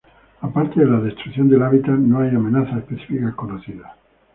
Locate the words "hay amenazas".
2.21-2.79